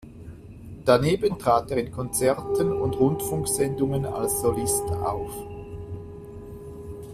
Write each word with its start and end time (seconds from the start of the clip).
Daneben 0.83 1.37
trat 1.37 1.69
er 1.69 1.77
in 1.77 1.91
Konzerten 1.91 2.71
und 2.71 2.95
Rundfunksendungen 2.95 4.03
als 4.07 4.41
Solist 4.41 4.85
auf. 4.89 5.29